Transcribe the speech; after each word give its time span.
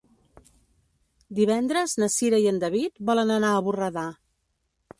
Divendres 1.41 1.93
na 2.03 2.09
Cira 2.15 2.41
i 2.45 2.49
en 2.55 2.59
David 2.65 3.05
volen 3.11 3.37
anar 3.37 3.55
a 3.59 3.63
Borredà. 3.69 4.09